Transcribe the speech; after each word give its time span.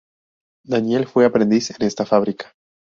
Daniel 0.65 1.05
fue 1.05 1.25
aprendiz 1.25 1.69
en 1.79 1.85
esta 1.85 2.07
fábrica. 2.07 2.55